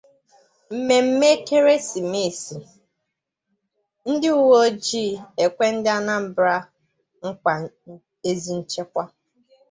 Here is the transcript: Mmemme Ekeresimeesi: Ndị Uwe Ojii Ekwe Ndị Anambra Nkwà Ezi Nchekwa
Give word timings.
Mmemme 0.75 1.25
Ekeresimeesi: 1.35 2.55
Ndị 4.09 4.29
Uwe 4.41 4.55
Ojii 4.65 5.13
Ekwe 5.43 5.65
Ndị 5.75 5.89
Anambra 5.97 6.55
Nkwà 7.27 7.53
Ezi 8.29 8.51
Nchekwa 8.59 9.03